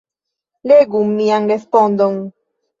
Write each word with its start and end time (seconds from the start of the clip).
Legu 0.71 1.03
mian 1.11 1.47
respondon. 1.55 2.21